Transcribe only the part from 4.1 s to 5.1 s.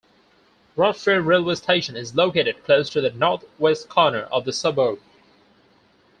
of the suburb.